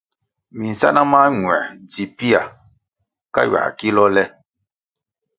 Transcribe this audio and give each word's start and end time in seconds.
Minsáná 0.59 1.01
mañuer 1.13 1.63
dzi 1.89 2.03
pia 2.17 2.41
ka 3.33 3.39
ywia 3.45 3.63
kilôh 3.79 4.11
le. 4.15 4.23